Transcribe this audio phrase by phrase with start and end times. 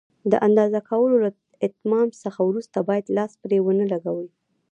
[0.31, 1.29] د اندازه کولو له
[1.67, 4.29] اتمام څخه وروسته باید لاس پرې ونه لګوئ.